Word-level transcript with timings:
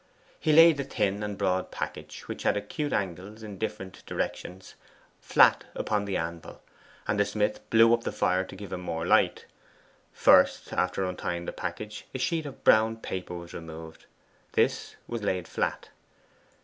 He 0.39 0.51
laid 0.51 0.77
the 0.77 0.83
thin 0.83 1.21
and 1.21 1.37
broad 1.37 1.69
package, 1.69 2.21
which 2.21 2.41
had 2.41 2.57
acute 2.57 2.91
angles 2.91 3.43
in 3.43 3.59
different 3.59 4.03
directions, 4.07 4.73
flat 5.19 5.65
upon 5.75 6.05
the 6.05 6.17
anvil, 6.17 6.59
and 7.07 7.19
the 7.19 7.23
smith 7.23 7.59
blew 7.69 7.93
up 7.93 8.03
the 8.03 8.11
fire 8.11 8.43
to 8.45 8.55
give 8.55 8.73
him 8.73 8.81
more 8.81 9.05
light. 9.05 9.45
First, 10.11 10.73
after 10.73 11.05
untying 11.05 11.45
the 11.45 11.53
package, 11.53 12.07
a 12.15 12.17
sheet 12.17 12.47
of 12.47 12.63
brown 12.63 12.97
paper 12.97 13.35
was 13.35 13.53
removed: 13.53 14.07
this 14.53 14.95
was 15.07 15.21
laid 15.21 15.47
flat. 15.47 15.89